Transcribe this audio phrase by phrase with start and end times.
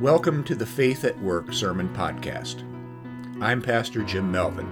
[0.00, 2.60] Welcome to the Faith at Work Sermon Podcast.
[3.42, 4.66] I'm Pastor Jim Melvin.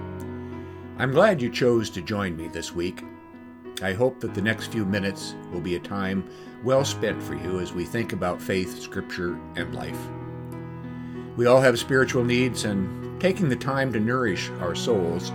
[0.99, 3.03] I'm glad you chose to join me this week.
[3.81, 6.29] I hope that the next few minutes will be a time
[6.63, 9.97] well spent for you as we think about faith, scripture, and life.
[11.35, 15.31] We all have spiritual needs, and taking the time to nourish our souls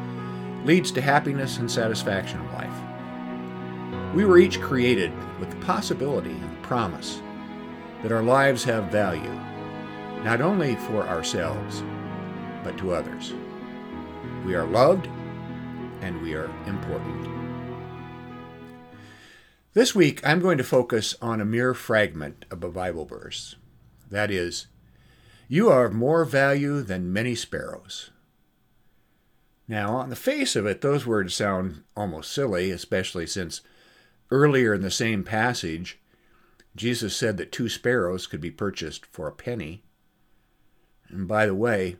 [0.65, 4.15] leads to happiness and satisfaction in life.
[4.15, 5.11] We were each created
[5.41, 7.21] with the possibility and the promise
[8.05, 9.37] that our lives have value
[10.25, 11.83] not only for ourselves,
[12.63, 13.33] but to others.
[14.45, 15.09] We are loved
[16.03, 17.29] and we are important.
[19.73, 23.57] This week, I'm going to focus on a mere fragment of a Bible verse.
[24.11, 24.67] That is,
[25.49, 28.11] You are of more value than many sparrows.
[29.69, 33.61] Now, on the face of it, those words sound almost silly, especially since
[34.31, 36.01] earlier in the same passage,
[36.75, 39.85] Jesus said that two sparrows could be purchased for a penny.
[41.11, 41.97] And by the way,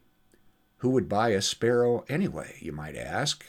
[0.79, 3.45] who would buy a sparrow anyway, you might ask?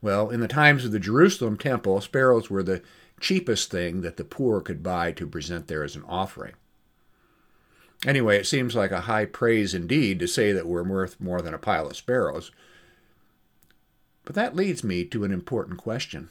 [0.00, 2.82] Well, in the times of the Jerusalem temple, sparrows were the
[3.20, 6.54] cheapest thing that the poor could buy to present there as an offering.
[8.06, 11.52] Anyway, it seems like a high praise indeed to say that we're worth more than
[11.52, 12.52] a pile of sparrows.
[14.24, 16.30] But that leads me to an important question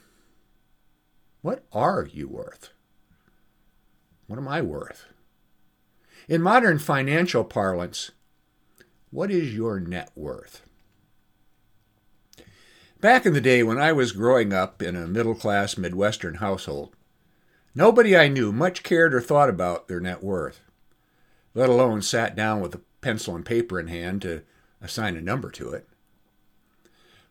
[1.41, 2.69] What are you worth?
[4.27, 5.05] What am I worth?
[6.27, 8.11] In modern financial parlance,
[9.11, 10.61] what is your net worth?
[12.99, 16.97] Back in the day when I was growing up in a middle class Midwestern household,
[17.73, 20.59] nobody I knew much cared or thought about their net worth,
[21.53, 24.41] let alone sat down with a pencil and paper in hand to
[24.81, 25.87] assign a number to it.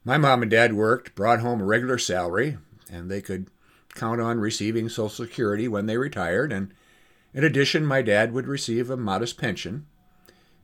[0.05, 2.57] My mom and dad worked, brought home a regular salary,
[2.91, 3.49] and they could
[3.95, 6.73] count on receiving Social Security when they retired, and
[7.37, 9.85] in addition, my dad would receive a modest pension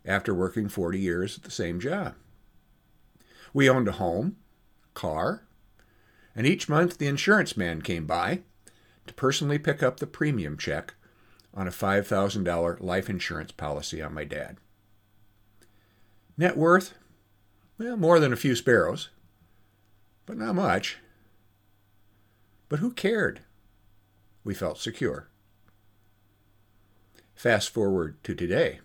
[0.06, 2.14] after working 40 years at the same job.
[3.52, 4.38] We owned a home,
[4.94, 5.44] car,
[6.34, 8.40] and each month the insurance man came by
[9.06, 10.94] to personally pick up the premium check
[11.52, 14.56] on a $5,000 life insurance policy on my dad.
[16.38, 16.94] Net worth?
[17.76, 19.10] Well, more than a few sparrows,
[20.24, 20.96] but not much.
[22.70, 23.40] But who cared?
[24.42, 25.28] We felt secure.
[27.42, 28.78] Fast forward to today.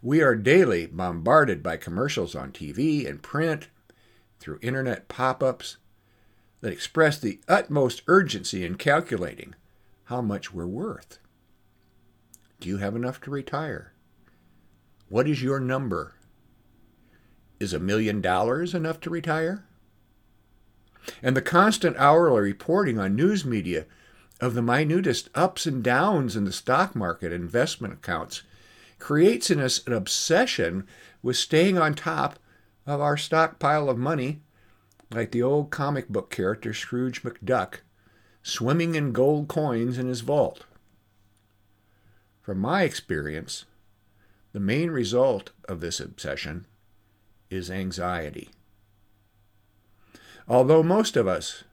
[0.00, 3.66] We are daily bombarded by commercials on TV and print,
[4.38, 5.78] through internet pop ups,
[6.60, 9.56] that express the utmost urgency in calculating
[10.04, 11.18] how much we're worth.
[12.60, 13.94] Do you have enough to retire?
[15.08, 16.14] What is your number?
[17.58, 19.64] Is a million dollars enough to retire?
[21.20, 23.86] And the constant hourly reporting on news media
[24.40, 28.42] of the minutest ups and downs in the stock market investment accounts
[28.98, 30.86] creates in us an obsession
[31.22, 32.38] with staying on top
[32.86, 34.40] of our stockpile of money,
[35.10, 37.80] like the old comic book character Scrooge McDuck,
[38.42, 40.64] swimming in gold coins in his vault.
[42.40, 43.66] From my experience,
[44.52, 46.66] the main result of this obsession
[47.50, 48.50] is anxiety.
[50.48, 51.64] Although most of us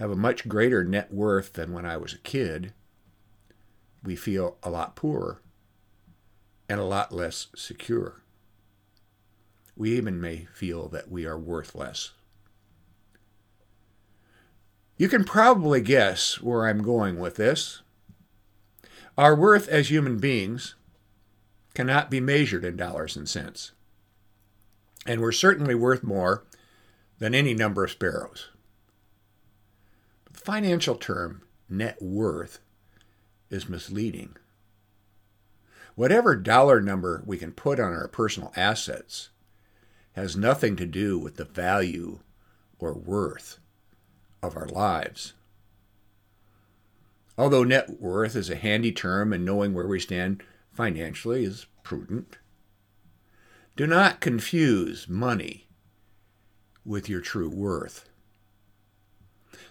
[0.00, 2.72] have a much greater net worth than when I was a kid,
[4.02, 5.42] we feel a lot poorer
[6.70, 8.22] and a lot less secure.
[9.76, 12.12] We even may feel that we are worth less.
[14.96, 17.82] You can probably guess where I'm going with this.
[19.18, 20.76] Our worth as human beings
[21.74, 23.72] cannot be measured in dollars and cents.
[25.06, 26.44] And we're certainly worth more
[27.18, 28.48] than any number of sparrows
[30.40, 32.60] financial term, net worth,
[33.50, 34.36] is misleading.
[35.94, 39.30] Whatever dollar number we can put on our personal assets
[40.12, 42.20] has nothing to do with the value
[42.78, 43.58] or worth
[44.42, 45.34] of our lives.
[47.36, 50.42] Although net worth is a handy term and knowing where we stand
[50.72, 52.38] financially is prudent,
[53.76, 55.68] do not confuse money
[56.84, 58.09] with your true worth.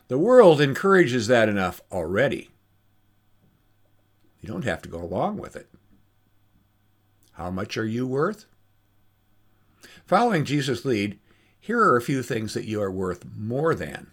[0.09, 2.49] The world encourages that enough already.
[4.41, 5.69] You don't have to go along with it.
[7.33, 8.47] How much are you worth?
[10.07, 11.19] Following Jesus' lead,
[11.59, 14.07] here are a few things that you are worth more than.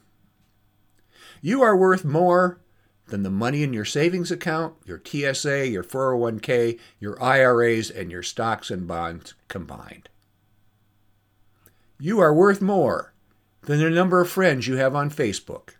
[1.41, 2.61] You are worth more
[3.07, 8.23] than the money in your savings account, your TSA, your 401k, your IRAs, and your
[8.23, 10.11] stocks and bonds combined.
[11.99, 13.15] You are worth more
[13.63, 15.71] than the number of friends you have on Facebook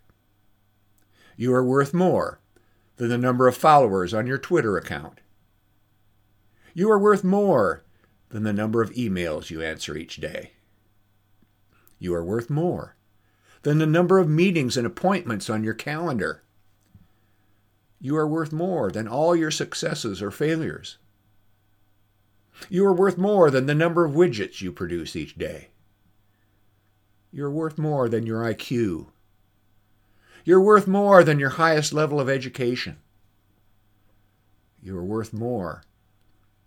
[1.37, 2.41] you are worth more
[2.97, 5.21] than the number of followers on your Twitter account.
[6.75, 7.85] You are worth more
[8.31, 10.53] than the number of emails you answer each day.
[11.99, 12.97] You are worth more
[13.63, 16.43] than the number of meetings and appointments on your calendar.
[18.01, 20.99] You are worth more than all your successes or failures.
[22.69, 25.69] You are worth more than the number of widgets you produce each day.
[27.33, 29.09] You're worth more than your IQ.
[30.47, 32.99] You're worth more than your highest level of education.
[34.81, 35.83] You are worth more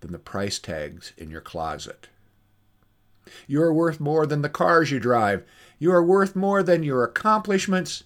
[0.01, 2.09] than the price tags in your closet.
[3.47, 5.45] You are worth more than the cars you drive.
[5.79, 8.03] You are worth more than your accomplishments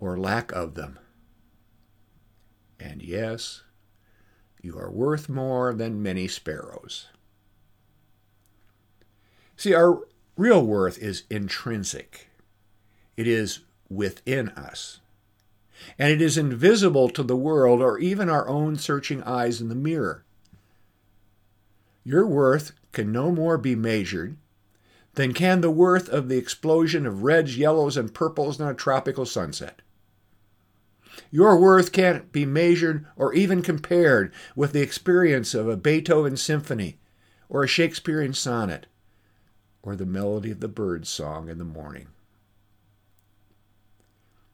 [0.00, 0.98] or lack of them.
[2.80, 3.62] And yes,
[4.60, 7.06] you are worth more than many sparrows.
[9.56, 10.00] See, our
[10.36, 12.26] real worth is intrinsic,
[13.16, 13.60] it is
[13.94, 15.00] within us.
[15.98, 19.74] And it is invisible to the world or even our own searching eyes in the
[19.74, 20.24] mirror.
[22.04, 24.36] Your worth can no more be measured
[25.14, 29.26] than can the worth of the explosion of reds, yellows, and purples in a tropical
[29.26, 29.82] sunset.
[31.30, 36.98] Your worth can't be measured or even compared with the experience of a Beethoven symphony
[37.48, 38.86] or a Shakespearean sonnet
[39.82, 42.08] or the melody of the bird's song in the morning.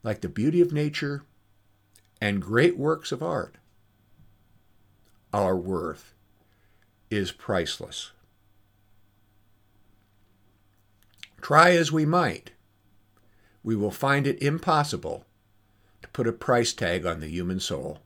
[0.03, 1.23] Like the beauty of nature
[2.21, 3.55] and great works of art,
[5.33, 6.13] our worth
[7.09, 8.11] is priceless.
[11.41, 12.51] Try as we might,
[13.63, 15.25] we will find it impossible
[16.01, 17.99] to put a price tag on the human soul.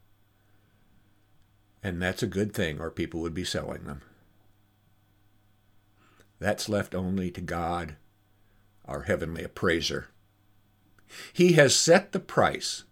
[1.81, 4.01] And that's a good thing, or people would be selling them.
[6.39, 7.95] That's left only to God,
[8.85, 10.07] our heavenly appraiser.
[11.31, 12.83] He has set the price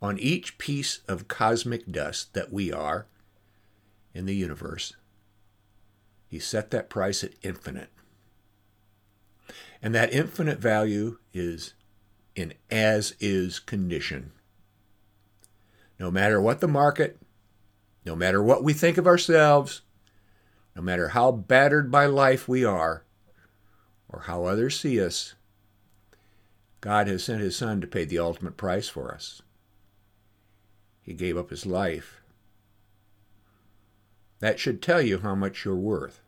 [0.00, 3.06] on each piece of cosmic dust that we are
[4.14, 4.94] in the universe.
[6.28, 7.90] He set that price at infinite.
[9.82, 11.74] And that infinite value is
[12.34, 14.32] in as is condition
[15.98, 17.18] no matter what the market,
[18.04, 19.82] no matter what we think of ourselves,
[20.74, 23.04] no matter how battered by life we are,
[24.08, 25.34] or how others see us,
[26.86, 29.42] God has sent His Son to pay the ultimate price for us.
[31.02, 32.20] He gave up His life.
[34.38, 36.20] That should tell you how much you're worth.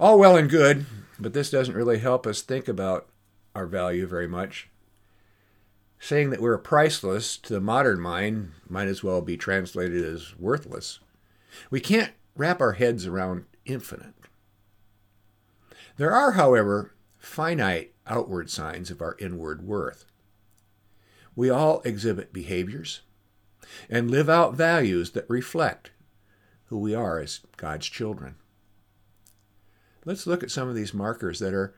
[0.00, 0.86] All well and good,
[1.18, 3.06] but this doesn't really help us think about
[3.54, 4.70] our value very much.
[6.00, 11.00] Saying that we're priceless to the modern mind might as well be translated as worthless.
[11.70, 14.14] We can't wrap our heads around infinite.
[15.98, 16.94] There are, however,
[17.24, 20.04] finite outward signs of our inward worth.
[21.36, 23.00] We all exhibit behaviors
[23.88, 25.90] and live out values that reflect
[26.66, 28.36] who we are as God's children.
[30.04, 31.74] Let's look at some of these markers that are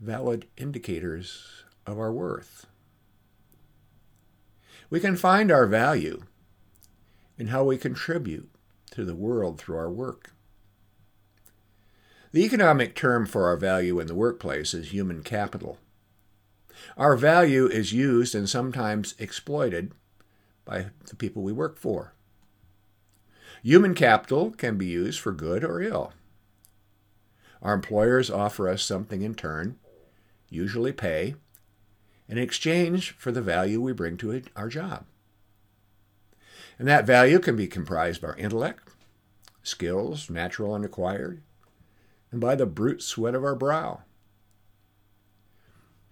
[0.00, 2.66] valid indicators of our worth.
[4.90, 6.22] We can find our value
[7.38, 8.50] in how we contribute
[8.92, 10.32] to the world through our work.
[12.30, 15.78] The economic term for our value in the workplace is human capital.
[16.96, 19.92] Our value is used and sometimes exploited
[20.64, 22.12] by the people we work for.
[23.62, 26.12] Human capital can be used for good or ill.
[27.62, 29.78] Our employers offer us something in turn,
[30.50, 31.34] usually pay,
[32.28, 35.06] in exchange for the value we bring to our job.
[36.78, 38.90] And that value can be comprised by our intellect,
[39.62, 41.42] skills, natural and acquired,
[42.30, 44.02] and by the brute sweat of our brow.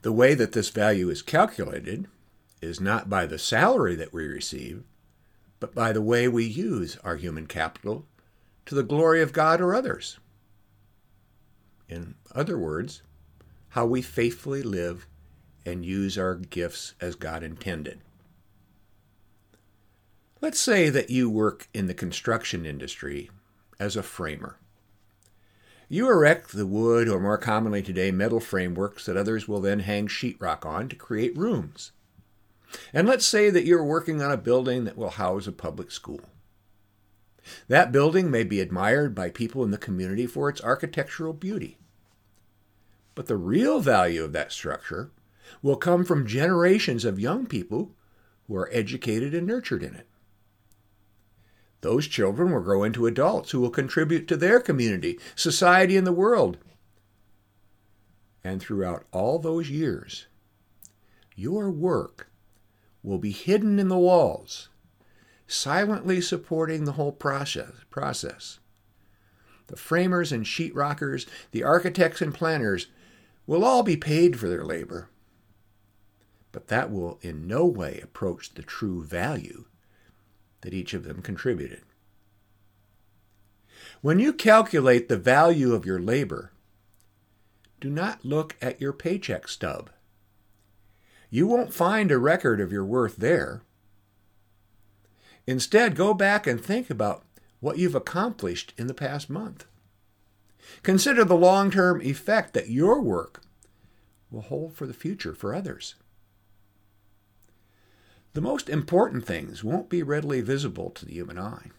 [0.03, 2.07] The way that this value is calculated
[2.63, 4.85] is not by the salary that we receive,
[5.61, 8.07] but by the way we use our human capital
[8.67, 10.19] to the glory of God or others.
[11.89, 13.03] In other words,
[13.71, 15.07] how we faithfully live
[15.65, 18.01] and use our gifts as God intended.
[20.41, 23.31] Let's say that you work in the construction industry
[23.81, 24.59] as a framer.
[25.89, 30.09] You erect the wood, or more commonly today, metal frameworks that others will then hang
[30.09, 31.93] sheetrock on to create rooms.
[32.93, 36.23] And let's say that you're working on a building that will house a public school.
[37.69, 41.79] That building may be admired by people in the community for its architectural beauty.
[43.15, 45.13] But the real value of that structure
[45.63, 47.93] will come from generations of young people
[48.49, 50.09] who are educated and nurtured in it.
[51.81, 56.13] Those children will grow into adults who will contribute to their community, society, and the
[56.13, 56.59] world.
[58.43, 60.27] And throughout all those years,
[61.35, 62.31] your work
[63.03, 64.69] will be hidden in the walls,
[65.47, 67.73] silently supporting the whole process.
[67.91, 68.59] process.
[69.69, 72.87] The framers and sheetrockers, the architects and planners
[73.47, 75.09] will all be paid for their labor.
[76.53, 79.67] But that will in no way approach the true value
[80.67, 81.83] that each of them contributed.
[84.01, 86.51] When you calculate the value of your labor,
[87.81, 89.91] do not look at your paycheck stub.
[91.31, 93.63] You won't find a record of your worth there.
[95.47, 97.23] Instead, go back and think about
[97.61, 99.67] what you've accomplished in the past month.
[100.83, 103.41] Consider the long term effect that your work
[104.33, 105.95] will hold for the future for others.
[108.37, 111.71] The most important things won't be readily visible to the human eye.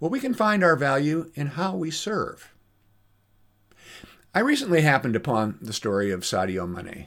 [0.00, 2.52] Well, we can find our value in how we serve.
[4.34, 7.06] I recently happened upon the story of Sadio Mane,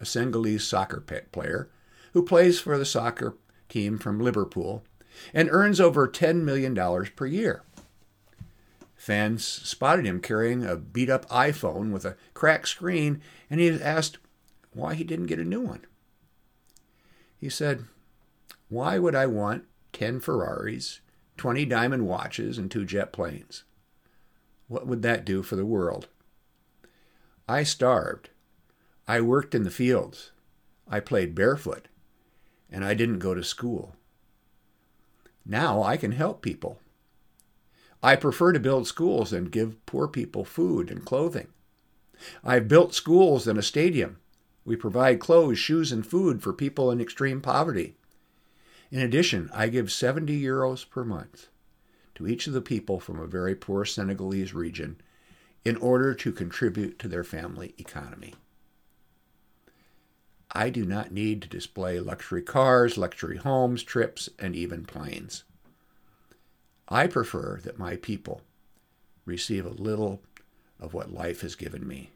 [0.00, 1.70] a Senegalese soccer player
[2.12, 3.36] who plays for the soccer
[3.68, 4.82] team from Liverpool
[5.32, 6.74] and earns over $10 million
[7.14, 7.62] per year.
[8.96, 14.18] Fans spotted him carrying a beat up iPhone with a cracked screen, and he asked
[14.72, 15.84] why he didn't get a new one.
[17.36, 17.84] He said,
[18.68, 21.00] Why would I want 10 Ferraris,
[21.36, 23.64] 20 diamond watches, and two jet planes?
[24.66, 26.08] What would that do for the world?
[27.48, 28.30] I starved.
[29.06, 30.32] I worked in the fields.
[30.86, 31.88] I played barefoot.
[32.70, 33.96] And I didn't go to school.
[35.46, 36.78] Now I can help people.
[38.02, 41.48] I prefer to build schools and give poor people food and clothing.
[42.44, 44.18] I've built schools and a stadium.
[44.68, 47.94] We provide clothes, shoes, and food for people in extreme poverty.
[48.90, 51.48] In addition, I give 70 euros per month
[52.16, 55.00] to each of the people from a very poor Senegalese region
[55.64, 58.34] in order to contribute to their family economy.
[60.52, 65.44] I do not need to display luxury cars, luxury homes, trips, and even planes.
[66.90, 68.42] I prefer that my people
[69.24, 70.20] receive a little
[70.78, 72.10] of what life has given me.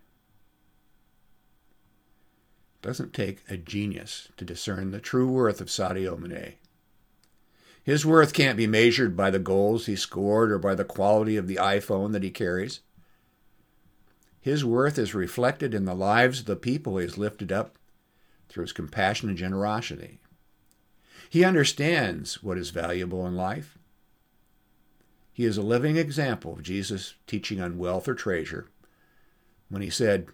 [2.82, 6.54] Doesn't take a genius to discern the true worth of Sadio Mane.
[7.82, 11.48] His worth can't be measured by the goals he scored or by the quality of
[11.48, 12.80] the iPhone that he carries.
[14.40, 17.78] His worth is reflected in the lives of the people he has lifted up
[18.48, 20.18] through his compassion and generosity.
[21.30, 23.78] He understands what is valuable in life
[25.32, 28.68] he is a living example of Jesus' teaching on wealth or treasure
[29.70, 30.28] when he said,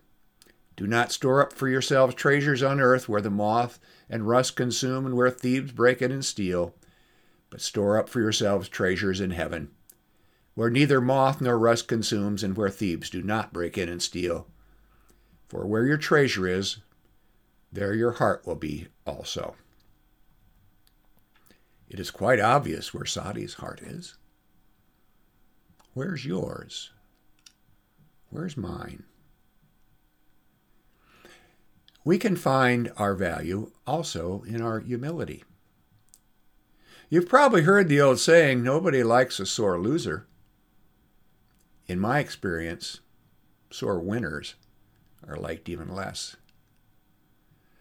[0.79, 5.07] Do not store up for yourselves treasures on earth where the moth and rust consume
[5.07, 6.73] and where thieves break in and steal,
[7.51, 9.73] but store up for yourselves treasures in heaven,
[10.55, 14.47] where neither moth nor rust consumes and where thieves do not break in and steal.
[15.49, 16.77] For where your treasure is,
[17.73, 19.57] there your heart will be also.
[21.89, 24.15] It is quite obvious where Sadi's heart is.
[25.93, 26.93] Where's yours?
[28.31, 29.03] Where's mine?
[32.09, 35.45] We can find our value also in our humility.
[37.11, 40.27] You've probably heard the old saying, nobody likes a sore loser.
[41.87, 43.01] In my experience,
[43.71, 44.55] sore winners
[45.27, 46.37] are liked even less.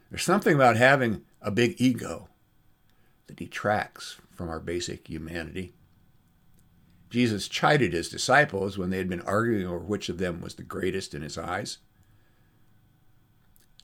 [0.09, 2.27] There's something about having a big ego
[3.27, 5.71] that detracts from our basic humanity.
[7.09, 10.63] Jesus chided his disciples when they had been arguing over which of them was the
[10.63, 11.77] greatest in his eyes.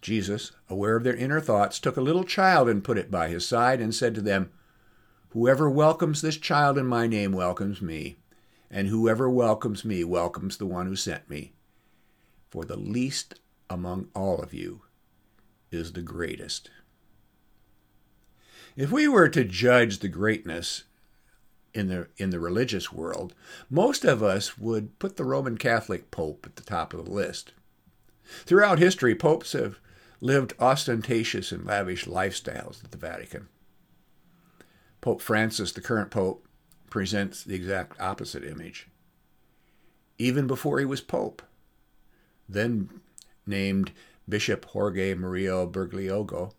[0.03, 3.47] Jesus, aware of their inner thoughts, took a little child and put it by his
[3.47, 4.51] side and said to them,
[5.29, 8.17] Whoever welcomes this child in my name welcomes me,
[8.69, 11.53] and whoever welcomes me welcomes the one who sent me.
[12.51, 14.81] For the least among all of you
[15.71, 16.69] is the greatest.
[18.75, 20.83] If we were to judge the greatness
[21.73, 23.33] in the in the religious world,
[23.69, 27.53] most of us would put the Roman Catholic Pope at the top of the list.
[28.45, 29.79] Throughout history, popes have
[30.23, 33.49] lived ostentatious and lavish lifestyles at the Vatican.
[35.01, 36.47] Pope Francis, the current pope,
[36.89, 38.87] presents the exact opposite image.
[40.17, 41.41] Even before he was pope,
[42.47, 43.01] then
[43.45, 43.91] named
[44.29, 46.53] Bishop Jorge Mario Bergoglio,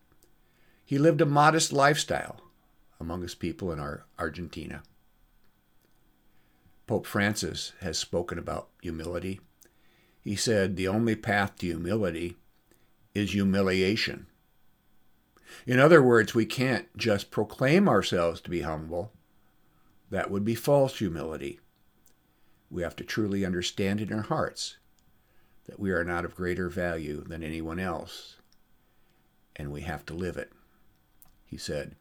[0.85, 2.43] he lived a modest lifestyle
[3.01, 4.83] among his people in our Argentina.
[6.87, 9.41] Pope Francis has spoken about humility.
[10.21, 12.37] He said the only path to humility
[13.15, 14.27] is humiliation.
[15.67, 19.13] In other words, we can't just proclaim ourselves to be humble.
[20.11, 21.61] That would be false humility.
[22.71, 24.77] We have to truly understand in our hearts
[25.67, 28.37] that we are not of greater value than anyone else,
[29.57, 30.53] and we have to live it.
[31.47, 31.95] He said,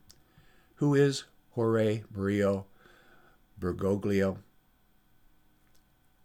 [0.75, 2.65] Who is Jorge Murillo
[3.59, 4.37] Bergoglio?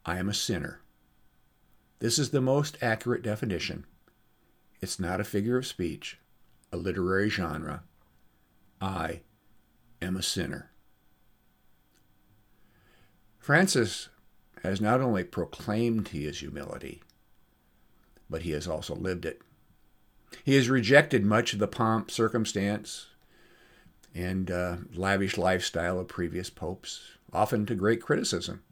[0.04, 0.80] I am a sinner.
[1.99, 3.85] This is the most accurate definition.
[4.80, 6.18] It's not a figure of speech,
[6.73, 7.82] a literary genre.
[8.80, 9.23] I
[10.00, 10.70] am a sinner.
[13.38, 14.08] Francis
[14.62, 17.02] has not only proclaimed his humility,
[18.28, 19.40] but he has also lived it.
[20.44, 23.06] He has rejected much of the pomp, circumstance,
[24.14, 27.00] and uh, lavish lifestyle of previous popes,
[27.32, 28.62] often to great criticism.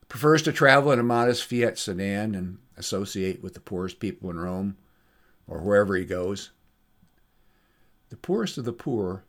[0.00, 4.30] He prefers to travel in a modest Fiat sedan and associate with the poorest people
[4.30, 4.76] in Rome
[5.50, 6.52] or wherever he goes.
[8.08, 9.24] The poorest of the poor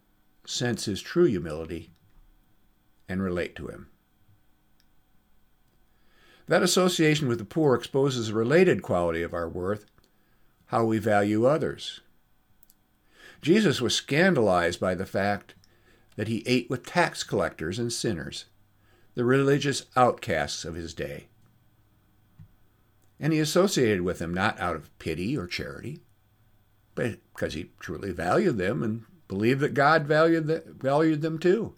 [0.45, 1.91] sense his true humility
[3.09, 3.89] and relate to him.
[6.47, 9.85] That association with the poor exposes a related quality of our worth
[10.67, 11.99] how we value others.
[13.41, 15.55] Jesus was scandalized by the fact
[16.15, 18.45] that he ate with tax collectors and sinners,
[19.15, 21.27] the religious outcasts of his day.
[23.19, 26.01] And he associated with them not out of pity or charity,
[26.95, 31.73] because he truly valued them and believed that God valued, valued them too.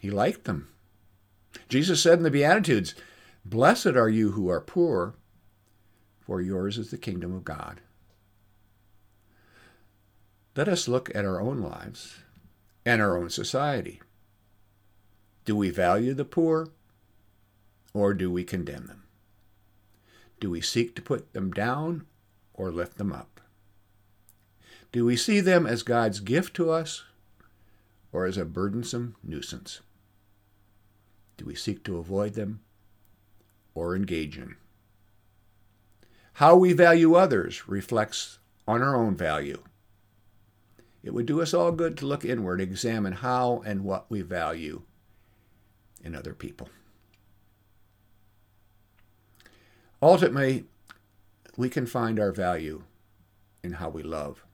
[0.00, 0.68] He liked them.
[1.68, 2.94] Jesus said in the Beatitudes,
[3.44, 5.14] Blessed are you who are poor,
[6.20, 7.80] for yours is the kingdom of God.
[10.54, 12.18] Let us look at our own lives
[12.84, 14.00] and our own society.
[15.44, 16.68] Do we value the poor
[17.94, 19.04] or do we condemn them?
[20.40, 22.06] Do we seek to put them down
[22.56, 23.40] or lift them up?
[24.92, 27.04] Do we see them as God's gift to us
[28.12, 29.80] or as a burdensome nuisance?
[31.36, 32.60] Do we seek to avoid them
[33.74, 34.56] or engage in?
[36.34, 39.62] How we value others reflects on our own value.
[41.02, 44.82] It would do us all good to look inward, examine how and what we value
[46.02, 46.68] in other people.
[50.02, 50.64] Ultimately,
[51.56, 52.82] we can find our value
[53.62, 54.44] in how we love.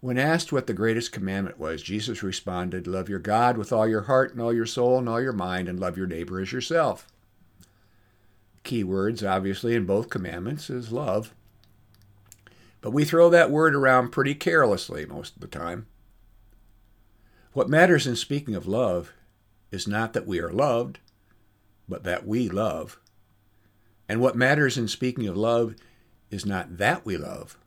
[0.00, 4.02] When asked what the greatest commandment was, Jesus responded, Love your God with all your
[4.02, 7.08] heart and all your soul and all your mind, and love your neighbor as yourself
[8.68, 11.34] key words, obviously, in both commandments is love.
[12.82, 15.86] But we throw that word around pretty carelessly most of the time.
[17.54, 19.12] What matters in speaking of love
[19.72, 20.98] is not that we are loved,
[21.88, 23.00] but that we love.
[24.08, 25.74] And what matters in speaking of love
[26.30, 27.58] is not that we love,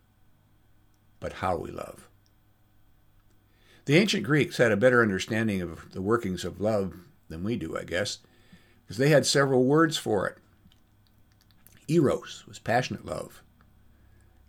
[1.20, 2.08] but how we love.
[3.86, 6.94] The ancient Greeks had a better understanding of the workings of love
[7.30, 8.20] than we do, I guess,
[8.84, 10.38] because they had several words for it.
[11.88, 13.42] Eros was passionate love.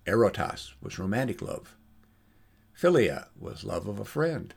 [0.06, 1.76] Erotas was romantic love.
[2.78, 4.54] Philia was love of a friend.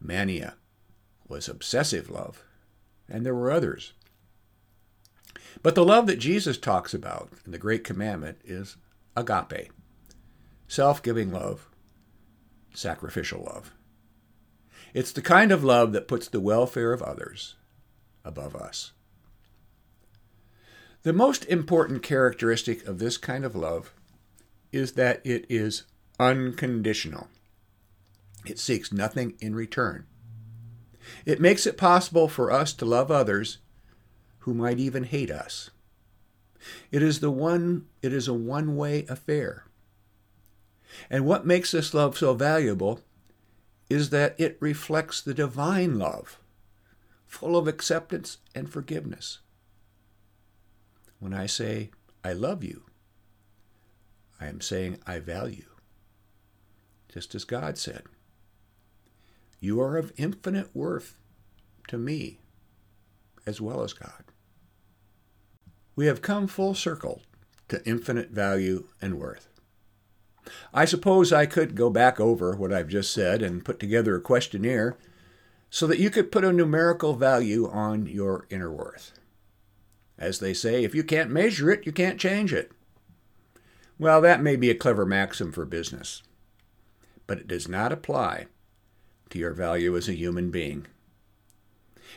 [0.00, 0.54] Mania
[1.28, 2.42] was obsessive love.
[3.08, 3.92] And there were others.
[5.62, 8.76] But the love that Jesus talks about in the Great Commandment is
[9.16, 9.70] agape
[10.68, 11.68] self giving love,
[12.74, 13.72] sacrificial love.
[14.94, 17.54] It's the kind of love that puts the welfare of others
[18.24, 18.92] above us.
[21.02, 23.92] The most important characteristic of this kind of love
[24.72, 25.84] is that it is
[26.18, 27.28] unconditional.
[28.44, 30.06] It seeks nothing in return.
[31.24, 33.58] It makes it possible for us to love others
[34.46, 35.70] who might even hate us.
[36.90, 39.66] It is the one it is a one-way affair.
[41.10, 43.00] And what makes this love so valuable
[43.90, 46.38] is that it reflects the divine love,
[47.26, 49.40] full of acceptance and forgiveness
[51.18, 51.90] when I say,
[52.24, 52.82] I love you,
[54.40, 55.66] I am saying, I value.
[57.12, 58.04] Just as God said,
[59.60, 61.18] You are of infinite worth
[61.88, 62.38] to me
[63.46, 64.25] as well as God.
[65.96, 67.22] We have come full circle
[67.68, 69.48] to infinite value and worth.
[70.72, 74.20] I suppose I could go back over what I've just said and put together a
[74.20, 74.96] questionnaire
[75.70, 79.18] so that you could put a numerical value on your inner worth.
[80.18, 82.70] As they say, if you can't measure it, you can't change it.
[83.98, 86.22] Well, that may be a clever maxim for business,
[87.26, 88.46] but it does not apply
[89.30, 90.86] to your value as a human being.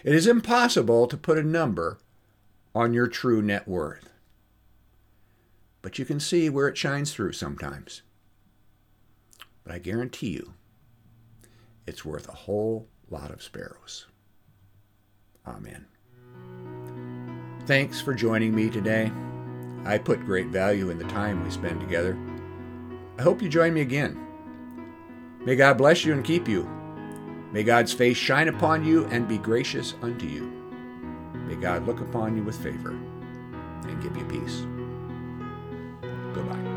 [0.04, 1.98] It is impossible to put a number
[2.74, 4.10] on your true net worth.
[5.82, 8.02] But you can see where it shines through sometimes.
[9.64, 10.54] But I guarantee you,
[11.88, 14.08] it's worth a whole lot of sparrows.
[15.48, 15.86] Amen.
[17.66, 19.12] Thanks for joining me today.
[19.86, 22.18] I put great value in the time we spend together.
[23.18, 24.20] I hope you join me again.
[25.46, 26.70] May God bless you and keep you.
[27.52, 30.59] May God's face shine upon you and be gracious unto you.
[31.50, 34.68] May God look upon you with favor and give you peace.
[36.32, 36.69] Goodbye.